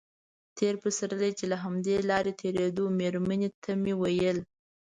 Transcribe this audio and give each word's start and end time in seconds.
تېر 0.57 0.73
پسرلی 0.83 1.31
چې 1.37 1.45
له 1.51 1.57
همدې 1.63 1.95
لارې 2.09 2.31
تېرېدو 2.41 2.83
مېرمنې 2.99 3.49
ته 3.63 3.71
مې 3.81 3.93
ویل. 4.01 4.37